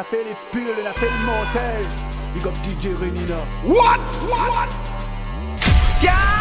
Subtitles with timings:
[0.00, 1.84] a fait les piles, on a fait le motel.
[2.32, 3.44] Big up DJ Renina.
[3.66, 4.18] What?
[4.30, 4.70] What?
[6.02, 6.39] Yeah.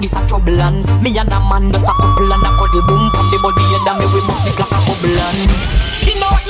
[0.00, 3.10] This a trouble and me and a man just a couple and a cuddle boom
[3.10, 5.18] pon the body and me we must it like a bubble.
[5.18, 5.50] And
[6.06, 6.45] you know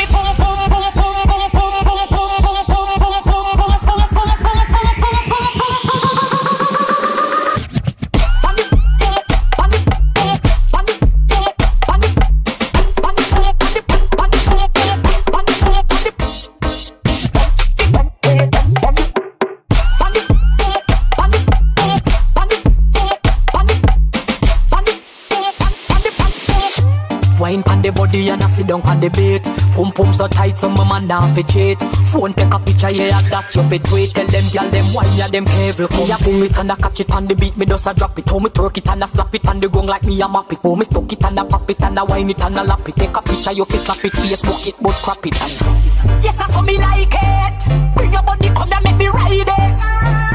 [29.96, 31.78] Pum pum so tight, so my man down fi cheat.
[32.12, 34.10] Phone take a picture, yeah, that you fit tweet.
[34.10, 35.88] Tell them, girl, them why ya them cable.
[35.96, 37.56] Me a pull it and I catch it on the beat.
[37.56, 38.28] Me just a drop it.
[38.28, 40.52] How me twerk it and I slap it on the gong like me a map
[40.52, 40.58] it.
[40.64, 42.86] Oh, me stuck it and I pop it and I wine it and I lap
[42.86, 42.96] it.
[42.96, 46.22] Take a picture, you fi snap it, Facebook it, but crap it and.
[46.22, 47.94] Yes, I saw me like it.
[47.96, 50.25] Bring your body, come and make me ride it.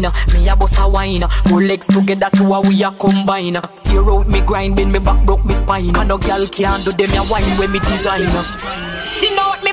[0.00, 1.22] Baseline, me a bust a wine.
[1.28, 3.58] Four legs together to a we a combine.
[3.82, 5.96] Tear out me grind, bend me back, broke me spine.
[5.96, 8.22] And no girl can do them a wine when me design.
[9.36, 9.71] Know what me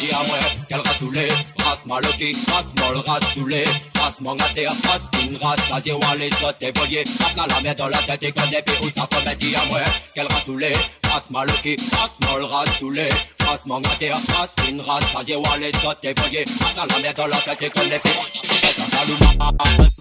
[0.00, 0.38] Diamă,
[0.68, 1.26] chiar rasule,
[1.64, 3.62] ras malochi, ras mol, rasule
[3.98, 7.74] Ras mongatea, ras din ras, azi eu ale să te voie Ras la la mea
[7.74, 9.80] de la tete, că de pe usa făme Diamă,
[10.14, 10.70] chiar rasule,
[11.08, 13.06] ras malochi, ras mol, rasule
[13.46, 17.12] Ras mongatea, ras din ras, azi eu ale să te voie Ras la la mea
[17.18, 19.30] de la tete, că de pe usa făme Diamă, caluma,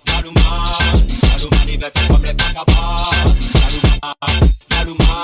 [0.09, 0.47] caluma,
[1.27, 5.17] caluma, nivel pe cum le paca pa vagabonds, Salouman,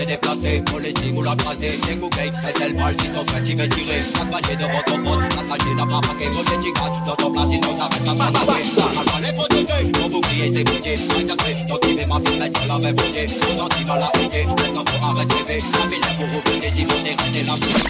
[0.00, 3.08] t'es déplacé, pour les signes ou la brasée, c'est cocaïne, et c'est le bal, si
[3.08, 6.62] ton frère t'y veut tirer, passe devant ton pote, passager n'a pas marqué, gros t'es
[6.62, 9.92] chicane, dans ton place, il nous arrête pas, pas, pas, bah, bah, bah, les protéger,
[9.92, 12.92] pour vous crier, c'est bouger, c'est tacré, ton qui met ma fille, mais tu l'avais
[12.92, 16.16] bougé, vous en t'y vas la aider, maintenant faut arrêter de rêver, la ville est
[16.16, 17.84] pour vous, les signes, on est la bouche.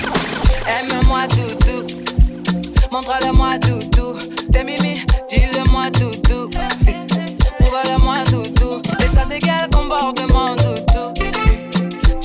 [0.67, 1.87] Aime-moi doudou,
[2.90, 4.19] montre-le-moi doudou,
[4.50, 4.95] t'es mimi,
[5.29, 6.50] dis-le-moi doudou,
[7.61, 11.30] prouve-le-moi doudou, et ça c'est quel comportement doudou.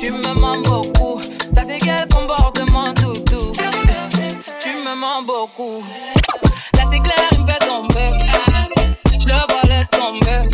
[0.05, 1.19] Tu me mens beaucoup.
[1.55, 3.51] Ça c'est quel comportement toutou.
[4.61, 5.83] Tu me mens beaucoup.
[6.75, 8.11] Là c'est clair, il me fait tomber.
[9.19, 10.47] Je le vois, laisse tomber.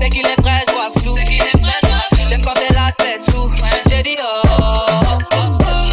[0.00, 1.14] C'est qu'il est vrai, je vois flou.
[2.26, 3.50] J'aime quand t'es là, c'est tout.
[3.90, 4.24] J'ai dit oh.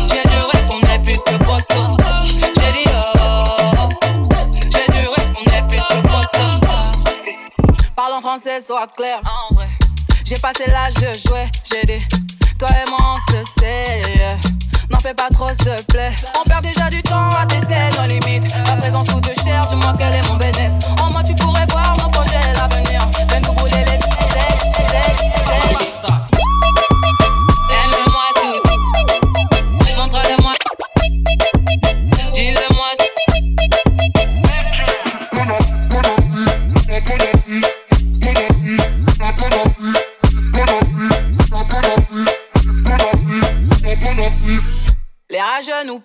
[0.07, 1.97] J'ai dû répondre plus que poteau.
[2.23, 3.89] J'ai dit oh.
[7.97, 9.19] Parle en français, sois clair.
[10.23, 11.47] J'ai passé l'âge de jouer.
[11.69, 12.01] J'ai dit,
[12.57, 14.01] toi et moi on se sait?
[14.89, 16.11] N'en fais pas trop, s'il te plaît.
[16.39, 18.53] On perd déjà du temps à tester nos limites.
[18.67, 20.54] Ma présence coûte cher, dis-moi quel est mon bénéfice.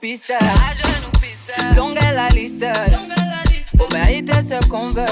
[0.00, 0.32] Pistent.
[1.76, 2.64] Longue est la liste.
[3.76, 5.04] Pour mériter ce qu'on veut.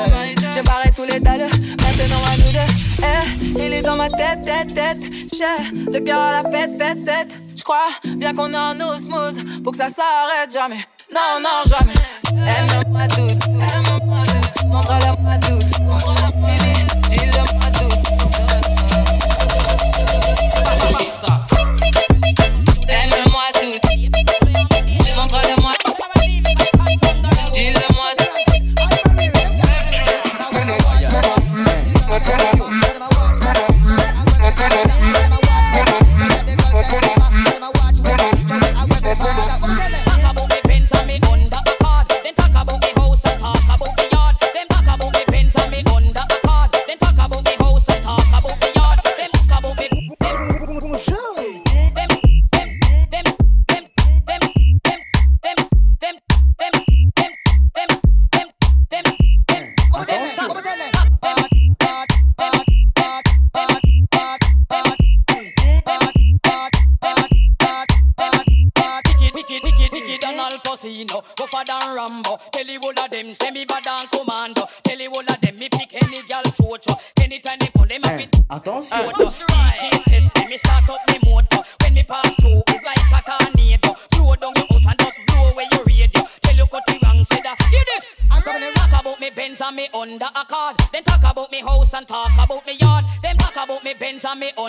[0.55, 2.69] J'ai barré tous les dalles, maintenant à nous deux.
[3.03, 4.99] Eh, il est dans ma tête, tête, tête.
[5.33, 7.41] J'ai le cœur à la fête, fête, tête.
[7.57, 10.87] J'crois bien qu'on est en osmose, faut que ça s'arrête jamais.
[11.15, 11.95] Non, non, jamais.
[12.49, 15.48] Aime-moi tout, aime-moi tout, montre-le-moi tout.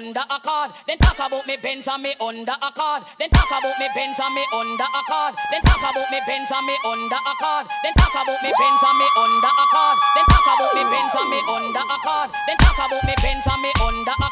[0.10, 0.72] Under a card.
[0.88, 3.04] Then talk about me Benz and me under a card.
[3.20, 5.36] Then talk about me Benz and me under a card.
[5.54, 7.70] Then talk about me Benz and me under a card.
[7.86, 9.98] Then talk about me Benz and me under a card.
[10.18, 12.30] Then talk about me Benz and me under a card.
[12.50, 14.29] Then talk about me Benz and me under a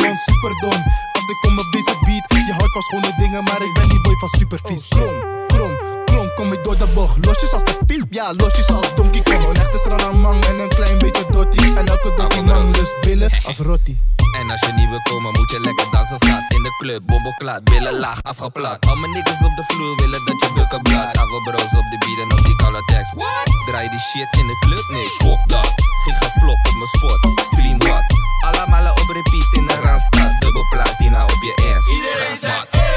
[0.00, 0.80] rond, super dom.
[1.12, 4.00] Als ik kom op deze beat, je houdt van schone dingen, maar ik ben die
[4.00, 4.88] boy van super vies.
[4.88, 5.14] Krom,
[5.46, 7.24] krom, krom, kom ik door de bocht.
[7.26, 9.44] Losjes als de piep, ja, losjes als Donkey Kong.
[9.44, 11.74] Een echte stranamang en een klein beetje dotti.
[11.74, 14.00] En elke dotti man lust billen als rotti.
[14.42, 17.02] En als je niet wil komen, moet je lekker dansen staat in de club.
[17.06, 18.86] Bomboklaat, billen laag afgeplat.
[18.86, 21.16] Al mijn niggas op de vloer willen dat je bulken blad.
[21.16, 23.12] Avo bros op de beat en op die color text.
[23.14, 23.46] What?
[23.66, 24.84] Draai die shit in de club?
[24.88, 25.72] Nee, fuck dat.
[26.04, 27.20] Giga flop op mijn spot.
[27.46, 28.04] Stream wat?
[28.48, 30.40] Allemaal op repeat in de randstad.
[30.40, 31.86] Dubbel platina op je ass.
[31.96, 32.91] Iedereen Ga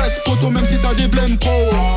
[0.00, 1.50] reste, poto, même si t'as des blends pro.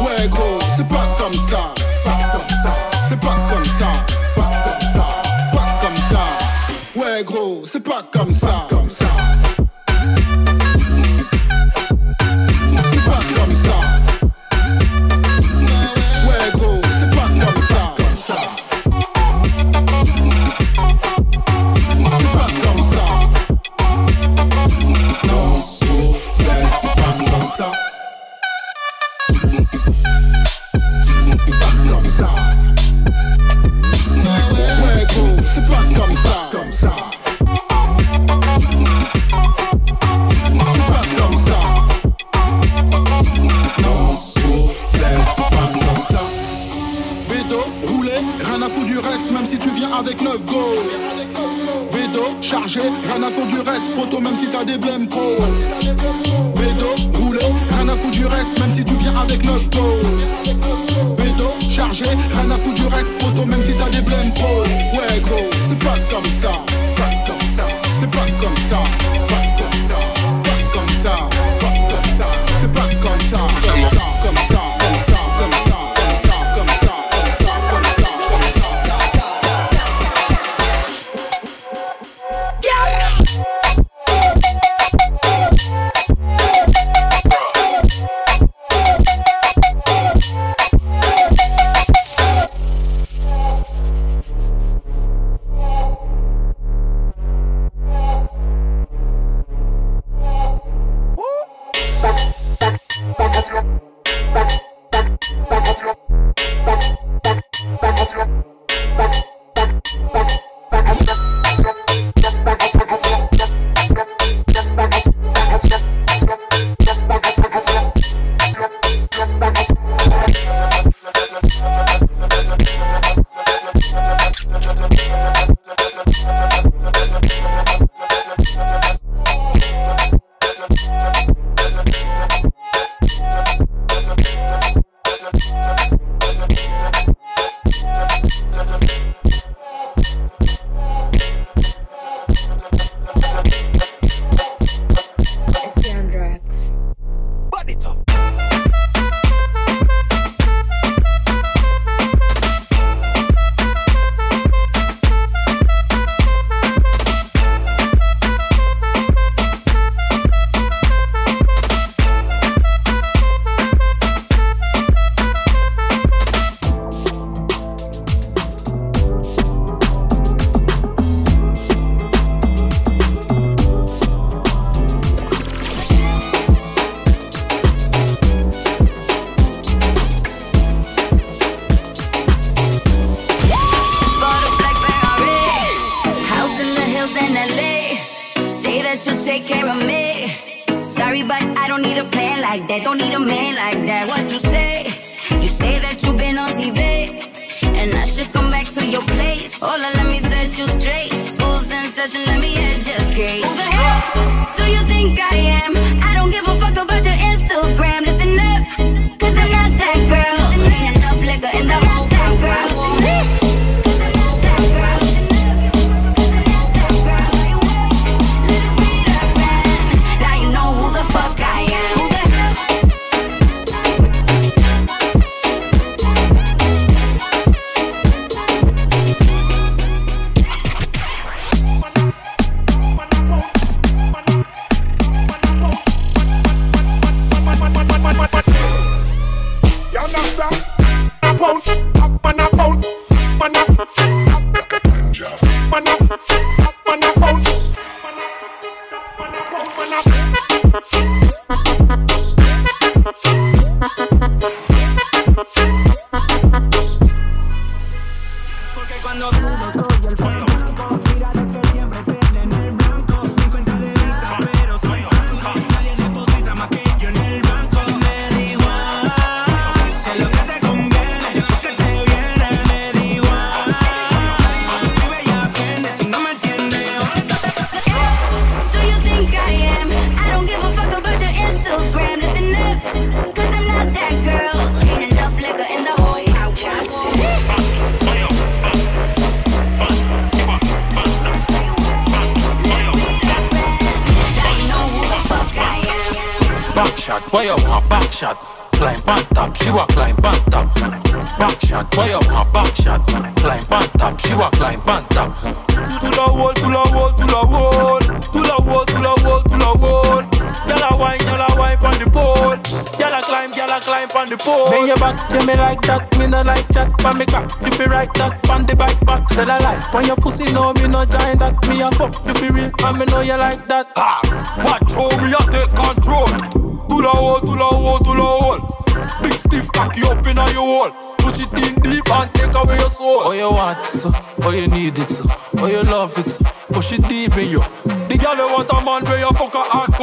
[0.05, 2.75] Ouais, gros, c'est pas comme ça, pas comme ça,
[3.07, 3.88] c'est pas comme ça,
[4.36, 5.05] pas comme ça,
[5.51, 6.24] pas comme ça.
[6.95, 8.67] Ouais, gros, c'est pas comme ça.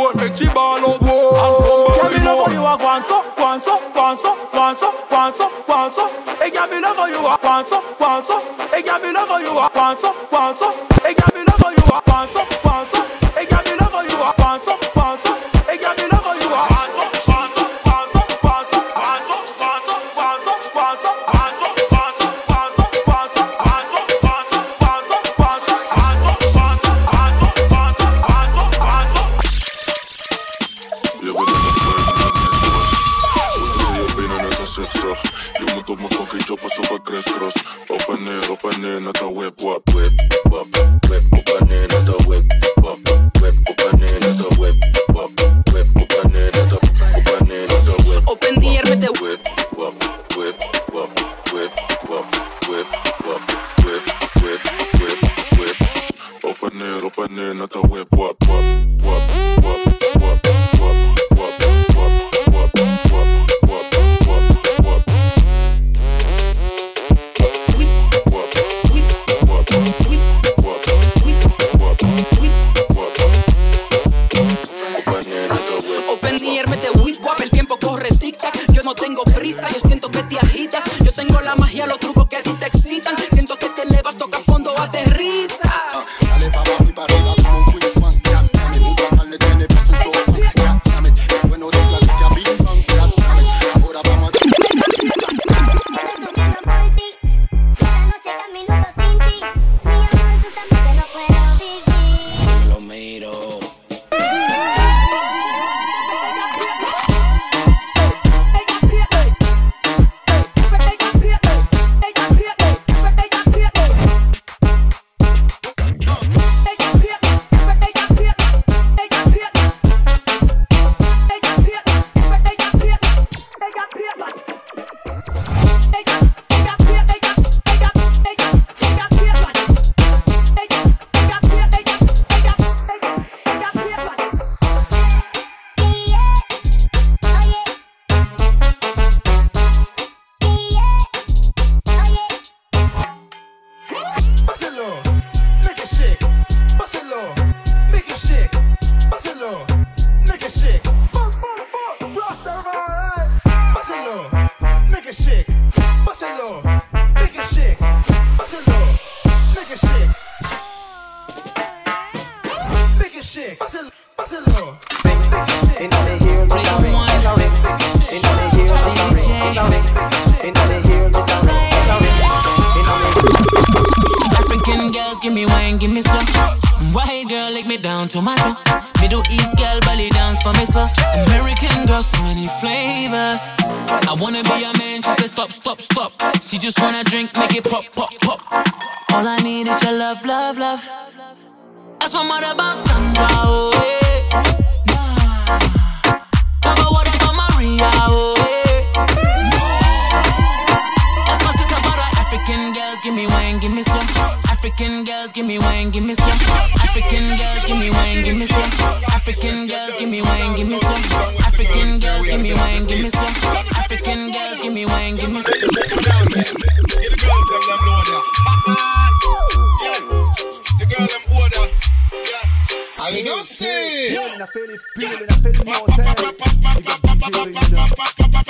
[0.01, 1.45] court, make she ball up, Whoa.
[1.45, 4.33] And come back yeah, me love how you are going so, going so, going so,
[4.53, 6.05] going so, going so, going so.
[6.41, 8.41] Hey, yeah, me love how you are going so, going so.
[8.73, 10.73] Hey, yeah, me love how you are going so, going so.
[11.05, 11.30] Hey, yeah.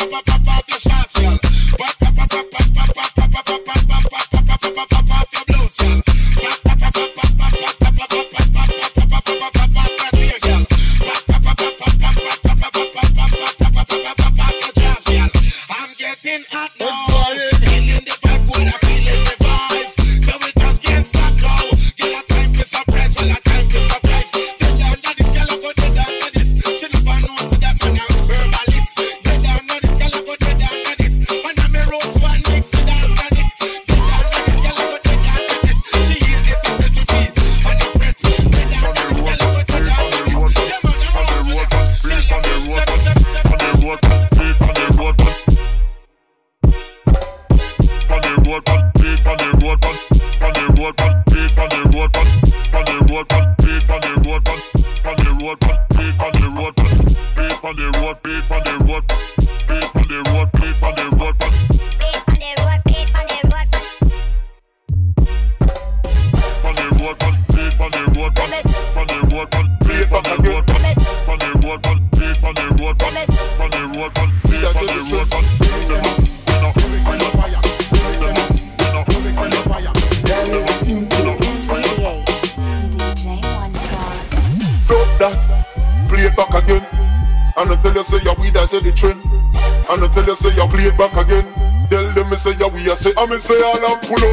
[0.00, 1.49] pop, pop, pop, pop your shots, y'all.
[93.20, 94.29] I me say all and pull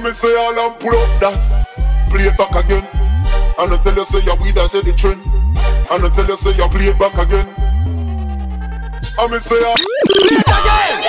[0.00, 1.36] And me say all and pull up that.
[2.08, 2.80] Play it back again.
[3.60, 5.20] And I tell you say your weed I say the trend.
[5.20, 7.44] And I tell you say you play it back again.
[7.44, 11.04] And me say I Play it again!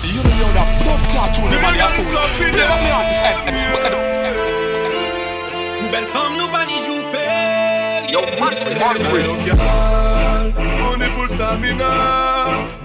[0.00, 3.20] You know you're pop tattoo The man you're Play back me artist
[5.92, 8.24] Belle femme nous pas ni jour faire Yo,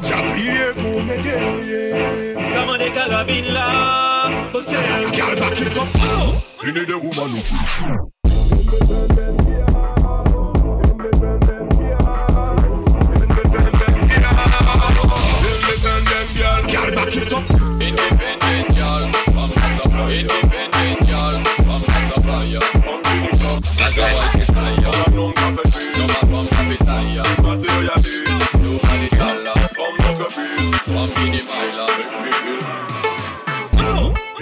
[0.09, 2.33] J'appuie pour mes guerriers.
[2.51, 4.79] Comment des carabines là Au ciel.
[5.15, 5.87] Gal back it up.
[6.01, 6.65] Oh!
[6.65, 8.09] You need a woman who.
[16.95, 17.48] back it up.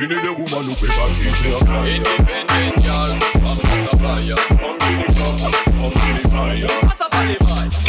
[0.07, 3.11] Any the woman who pay back is Independent girl,
[3.43, 4.39] come to the fire.
[4.55, 6.63] Come to the club, come to the fire.
[6.63, 7.35] As a body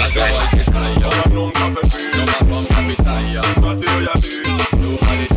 [0.03, 1.11] as a voice is higher.
[1.23, 2.11] Come on, come for free.
[2.11, 3.61] No matter how happy tire.
[3.63, 5.28] Not till you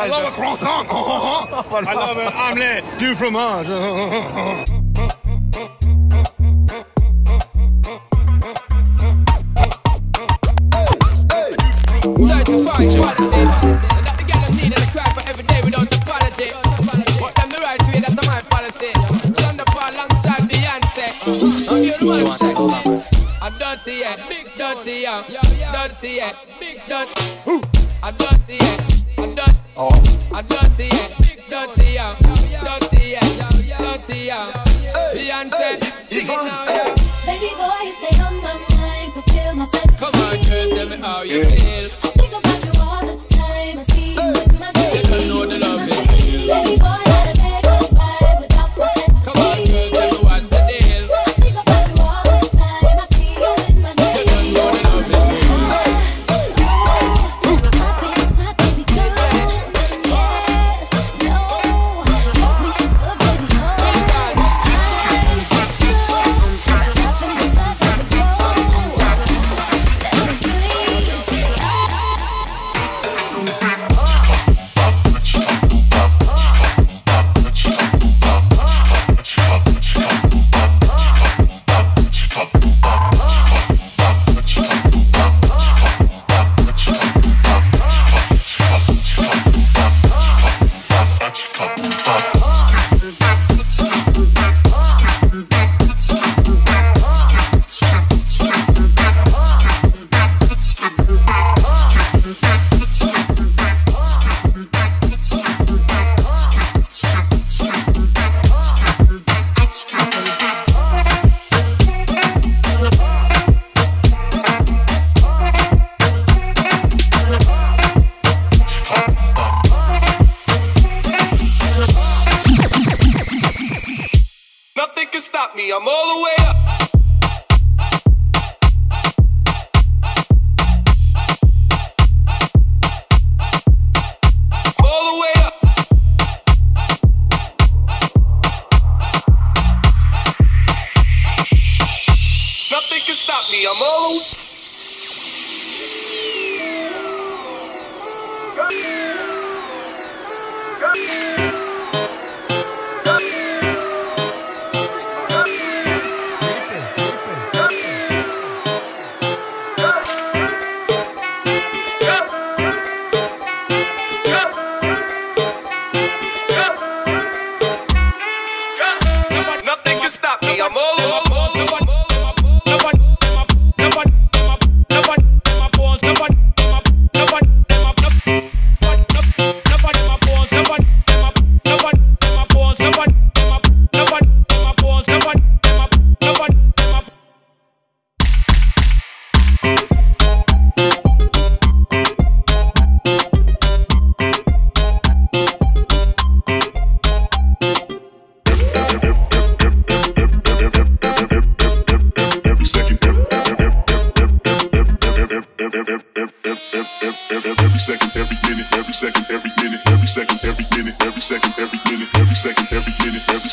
[0.00, 0.88] I love a croissant.
[0.90, 3.66] I love an omelette du fromage.
[12.16, 13.44] Certified quality.
[14.70, 14.76] The
[15.14, 16.00] for every day without them
[17.50, 18.92] the right way, that's my policy.
[19.90, 21.08] Alongside Beyonce.
[23.58, 25.22] Dirty, big dirty, yeah,
[25.72, 27.69] dirty, yeah, big dirty.
[28.02, 28.16] I'm
[28.48, 28.76] yeah.
[29.18, 29.56] I'm.
[29.76, 29.90] Oh.
[30.32, 30.46] I'm
[37.26, 40.74] Baby boy, you stay on my mind, fulfill my fantasy.
[40.74, 41.84] Tell me how you feel.
[41.84, 43.78] I think about you all the time.
[43.78, 45.10] I see you in my dreams.
[45.10, 46.64] You know the love is real.
[46.64, 47.09] Baby boy.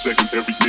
[0.07, 0.66] second every day.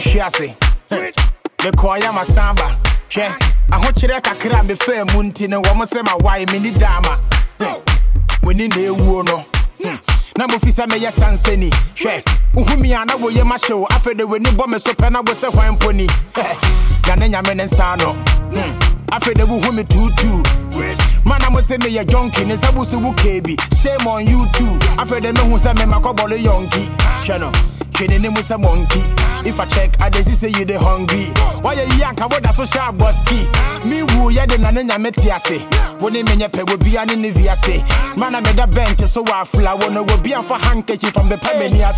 [0.00, 0.54] Mɛhwe ase
[1.62, 2.76] mekɔɔyɛ masamba.
[3.10, 3.32] Hwɛ
[3.70, 7.18] ahokyerɛ kakra a mefaa mu nti no wɔ m sɛ mawae menni daama
[8.42, 9.44] w'ani na ɛwuo no
[9.82, 9.96] Hmm.
[10.36, 12.22] na mofi sɛ meyɛ sansani hwɛ
[12.54, 15.20] wohu mi a na woyɛ mahyɛ wo afei de w'ani bɔ me so pɛ na
[15.20, 16.06] wo sɛ hwan mponi
[17.08, 18.12] na ne nyame ne nsa no
[18.52, 18.78] Hmm.
[19.10, 20.42] afei de wohu me tuutuu
[21.24, 23.56] Man, I'm say me a junkie, and Sabusu Bukabi.
[23.80, 24.78] Shame on you too.
[24.98, 26.86] I've heard them who a me my cobble yonki.
[27.22, 27.52] Shano,
[27.96, 29.02] Shane name was a monkey.
[29.44, 31.26] If I check, I just say you the hungry.
[31.62, 32.20] Why you yank?
[32.20, 33.46] I would so sharp busky.
[33.84, 35.60] Me woo, ya the nana metiase.
[36.00, 38.16] When they mean peg will be an inviase.
[38.16, 39.74] Man, I made a bent, so I fly.
[39.74, 41.90] One will be on for handkerchief from the Pamania.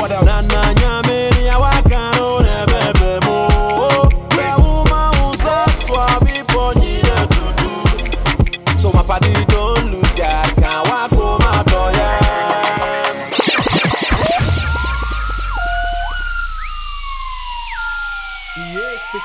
[0.00, 1.03] What else?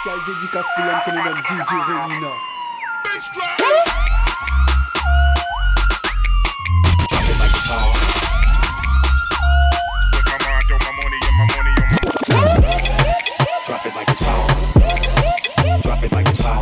[0.05, 2.31] Yeah, spécial dédicace pour l'homme que nous nomme DJ Renina.
[7.09, 7.93] Drop it like it's hot.
[10.21, 13.15] Drop it like it's hot.
[13.65, 14.23] Drop it like it's
[16.41, 16.59] hot.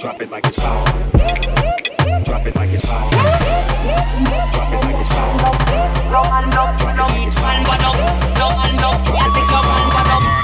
[0.00, 0.84] Drop it like it's hot.
[2.24, 2.44] Drop it like it's hot.
[2.44, 3.10] Drop it like it's hot.
[10.04, 10.43] Drop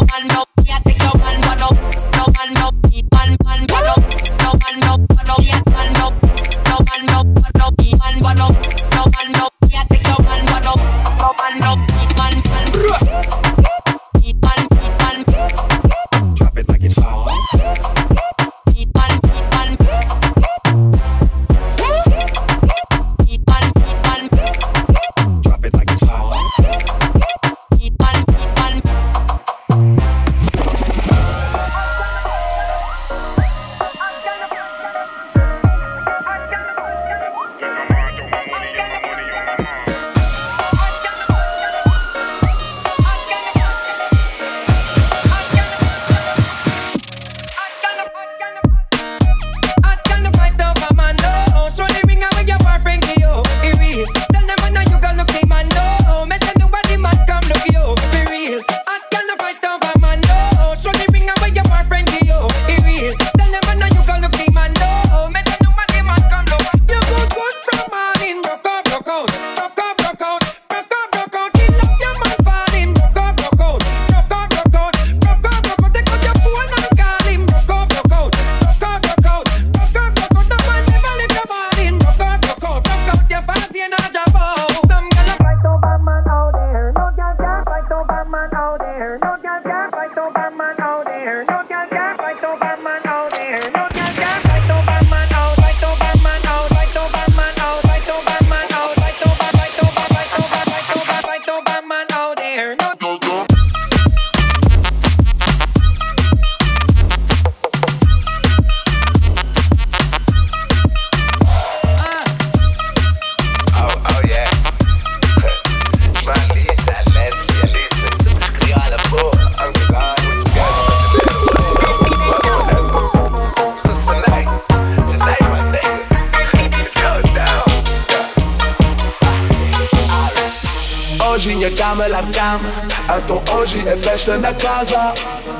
[131.97, 132.59] l'arcam, l'arcam
[133.07, 135.13] Un ton oggi e festano a casa.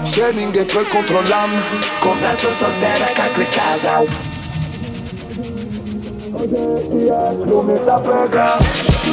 [0.04, 1.50] Se ninguém peut controllam
[2.00, 4.04] Conversa soltera cacre casa.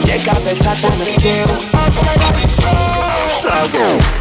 [0.04, 1.46] Minha cabeça tá no céu
[3.26, 4.17] Estragou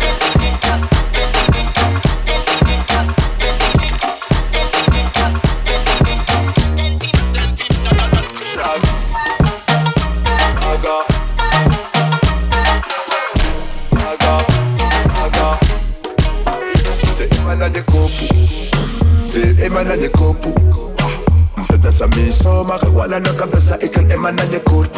[22.47, 24.97] so marihuana na kabisa, ik en Emma naar je koort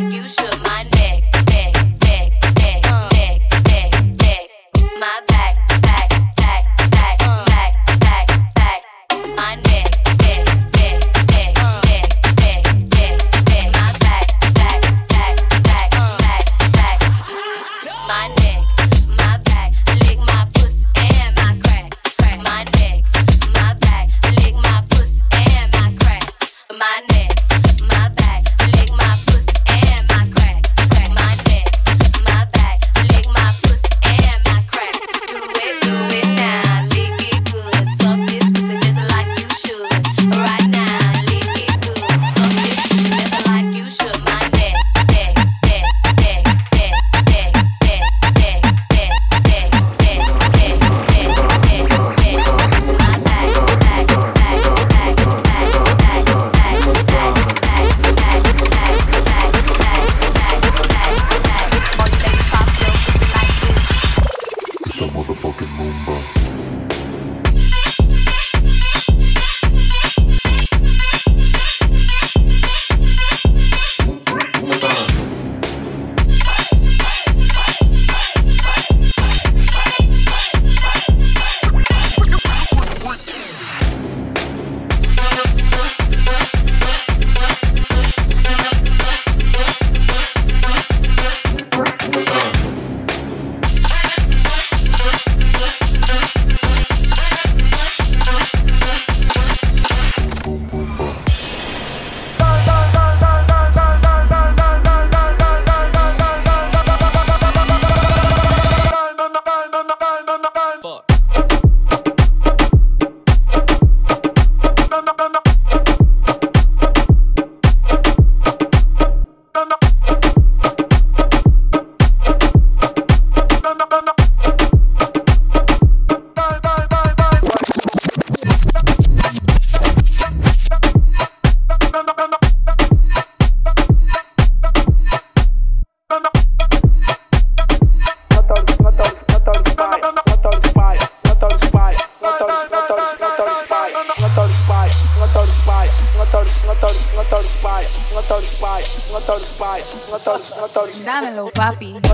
[151.61, 152.10] papi.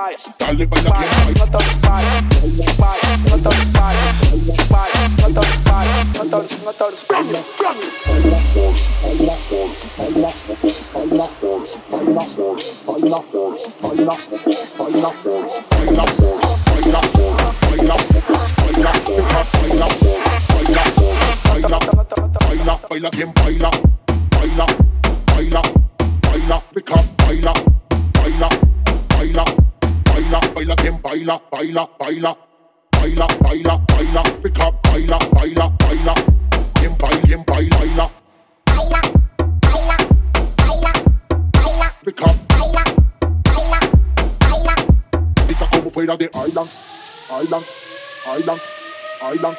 [0.00, 2.06] paz, planta os pais, planta os pais,
[3.28, 8.39] planta os pais, planta os pais, planta os pais, planta os pais, planta os pais.
[46.64, 47.64] Fuera de island,
[48.36, 48.60] island,
[49.22, 49.56] island,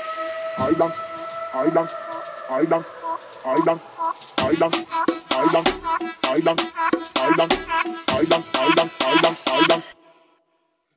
[0.67, 0.93] island,
[1.53, 1.89] island,
[2.49, 2.85] island,
[3.45, 3.81] island, island,
[4.45, 4.75] island,
[5.31, 5.69] island,
[6.23, 6.61] island,
[7.15, 7.53] island,
[8.07, 9.83] island, island, island, island.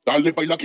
[0.05, 0.57] Dale baila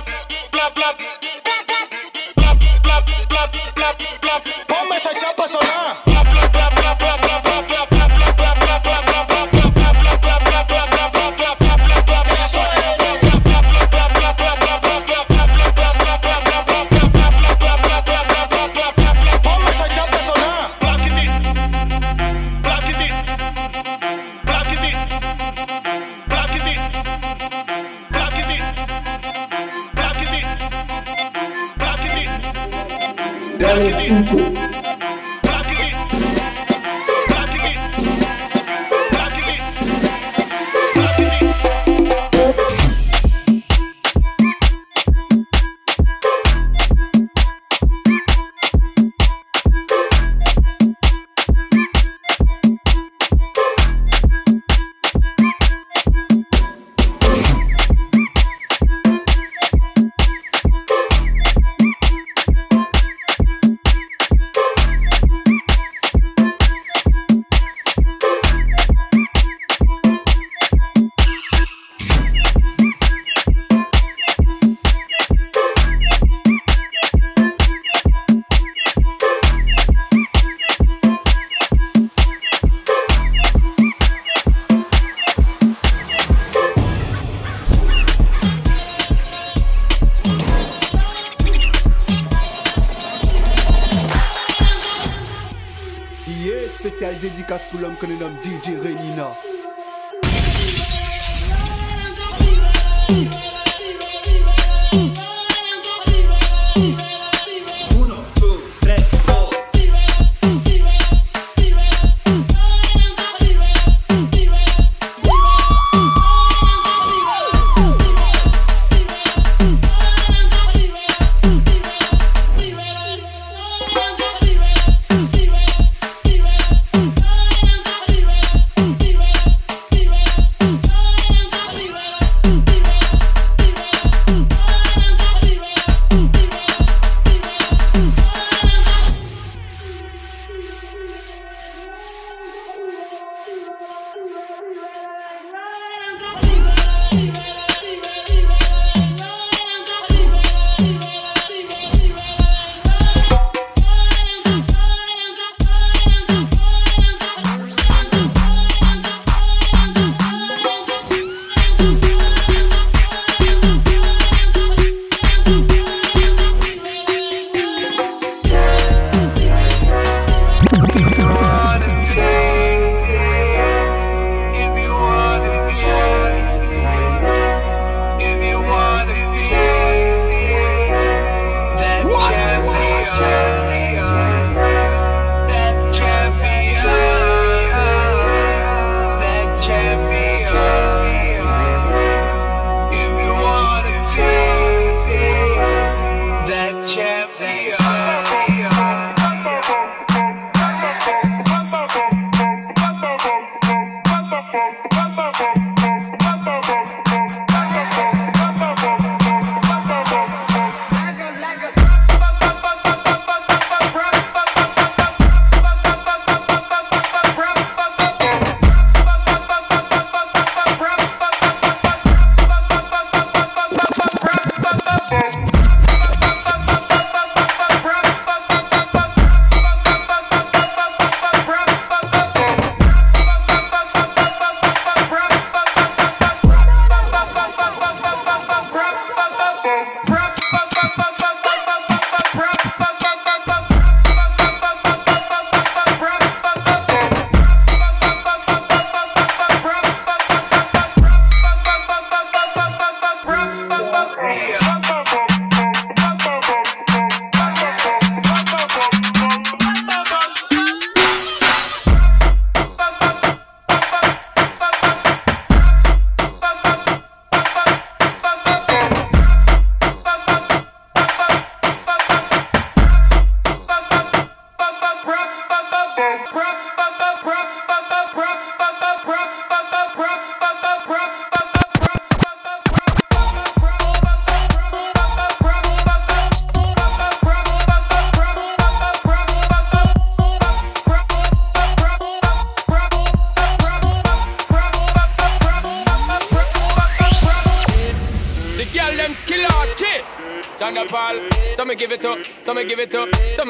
[0.00, 1.33] blah, blah, blah.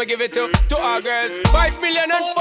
[0.05, 1.33] give it to, to our girls.
[1.49, 2.34] Five million and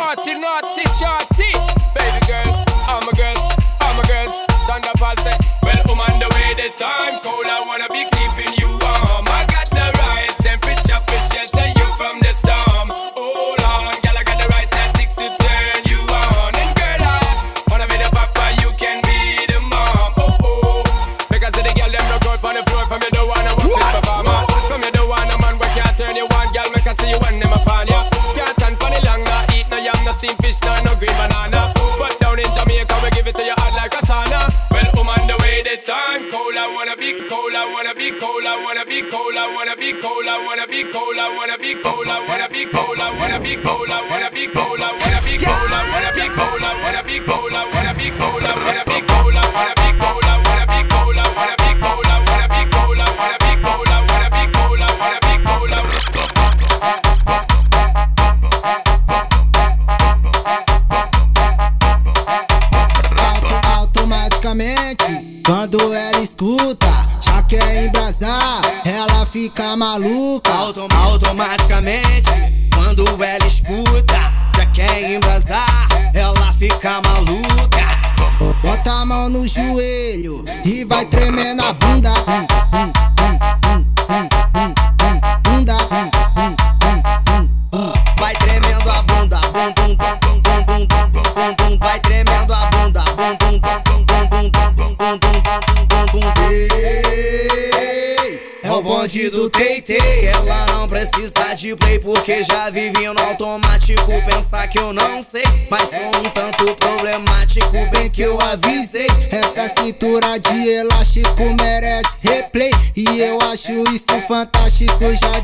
[115.03, 115.42] puxa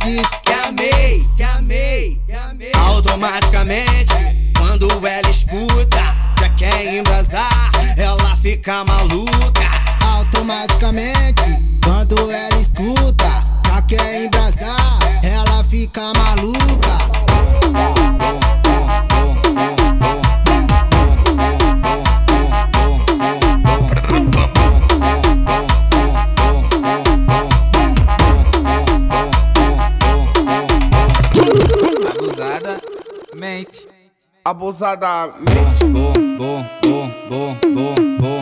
[34.79, 35.85] pausadamente.
[35.91, 38.39] Bom, bom, bom, bom, bom, bom,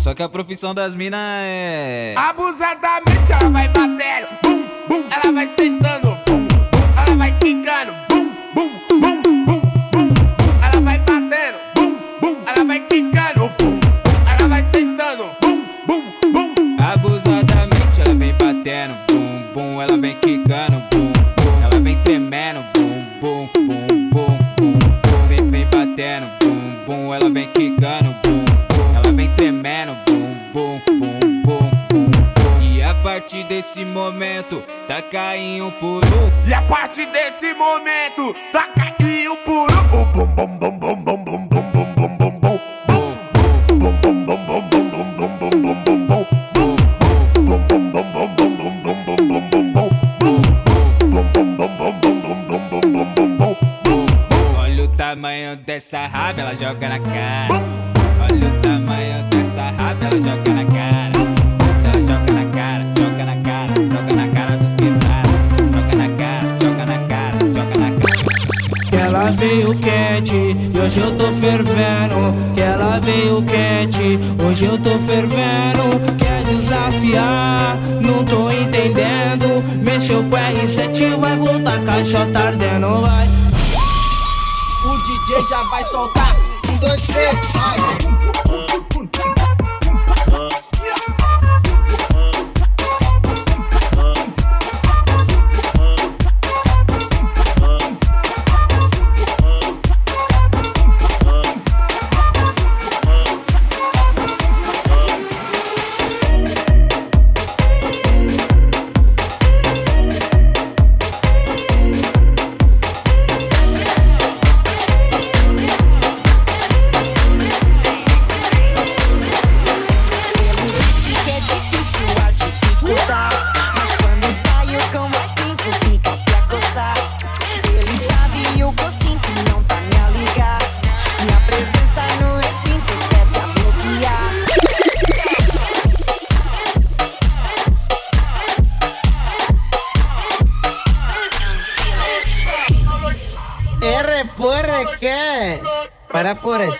[0.00, 5.46] só que a profissão das minas é abusadamente ela vai batendo, bum, bum, ela vai
[5.56, 7.99] sentando, bum, bum, ela vai quicando.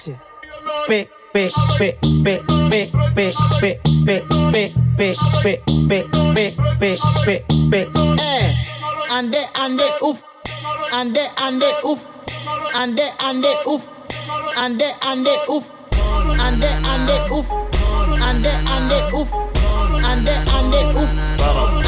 [0.00, 0.20] Para por esse.
[0.86, 7.44] P, P, P, P, P, P, P, P, P, P, P, P, P, P, P,
[7.70, 7.88] P.
[8.18, 8.54] Eh,
[9.10, 10.22] ande, ande, uf.
[10.92, 12.06] Ande, ande, uf.
[12.74, 13.86] Ande, ande, uf.
[14.56, 15.68] Ande, ande, uf.
[16.38, 17.50] Ande, ande, uf.
[18.28, 19.32] Ande, ande, uf.
[20.02, 21.10] Ande, ande, uf.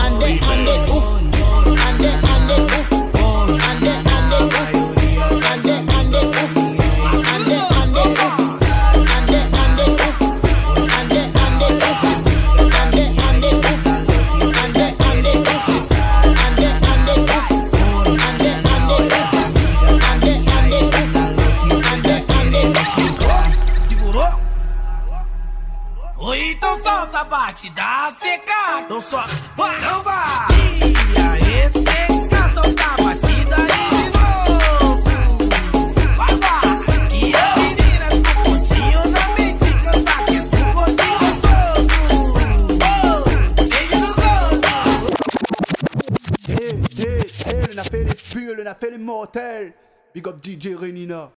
[0.04, 1.06] Ande, ande, uf.
[1.86, 2.91] Ande, ande, uf.
[26.83, 28.80] Solta, bate, dá seca.
[28.85, 29.24] Então só,
[29.57, 30.47] vai, não vai.
[30.51, 35.03] E aí, seca, solta a batida aí de novo.
[36.16, 36.62] Vai, vai.
[37.12, 41.18] E a menina ficou pontinho na mente, canta que é do gordinho
[42.78, 43.24] gostoso.
[43.68, 44.72] Beijo no gordo.
[46.49, 49.72] Hey, hey, hey, on a fait les pulls, on a fait les mortels.
[50.14, 51.30] Big up DJ Renina.